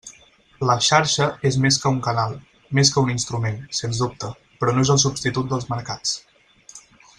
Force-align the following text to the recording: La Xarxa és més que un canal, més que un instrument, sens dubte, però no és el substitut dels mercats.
La 0.69 0.75
Xarxa 0.85 1.27
és 1.49 1.57
més 1.65 1.77
que 1.83 1.91
un 1.97 1.99
canal, 2.07 2.33
més 2.79 2.91
que 2.95 3.03
un 3.07 3.11
instrument, 3.15 3.61
sens 3.81 4.01
dubte, 4.05 4.33
però 4.63 4.75
no 4.79 4.87
és 4.87 4.95
el 4.97 5.03
substitut 5.07 5.55
dels 5.55 5.71
mercats. 5.77 6.83